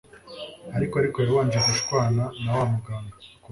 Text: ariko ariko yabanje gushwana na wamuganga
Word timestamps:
ariko 0.75 0.93
ariko 1.01 1.17
yabanje 1.25 1.57
gushwana 1.67 2.23
na 2.43 2.51
wamuganga 2.57 3.15